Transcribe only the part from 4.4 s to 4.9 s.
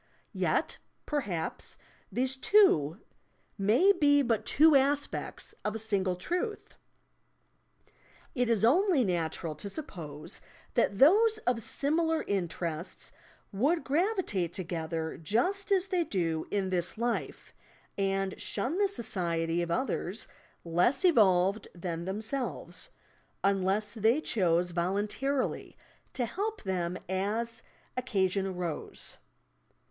two